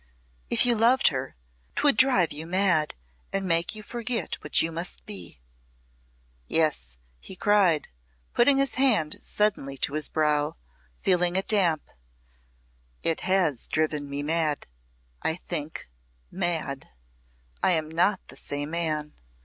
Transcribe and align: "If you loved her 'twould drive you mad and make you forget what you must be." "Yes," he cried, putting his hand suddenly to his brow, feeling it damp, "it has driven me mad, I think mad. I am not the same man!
"If 0.49 0.65
you 0.65 0.73
loved 0.73 1.09
her 1.09 1.35
'twould 1.75 1.95
drive 1.95 2.31
you 2.31 2.47
mad 2.47 2.95
and 3.31 3.45
make 3.47 3.75
you 3.75 3.83
forget 3.83 4.35
what 4.43 4.59
you 4.59 4.71
must 4.71 5.05
be." 5.05 5.37
"Yes," 6.47 6.97
he 7.19 7.35
cried, 7.35 7.87
putting 8.33 8.57
his 8.57 8.73
hand 8.81 9.17
suddenly 9.23 9.77
to 9.77 9.93
his 9.93 10.09
brow, 10.09 10.55
feeling 11.03 11.35
it 11.35 11.47
damp, 11.47 11.83
"it 13.03 13.21
has 13.21 13.67
driven 13.67 14.09
me 14.09 14.23
mad, 14.23 14.65
I 15.21 15.35
think 15.35 15.87
mad. 16.31 16.89
I 17.61 17.73
am 17.73 17.87
not 17.87 18.27
the 18.29 18.35
same 18.37 18.71
man! 18.71 19.13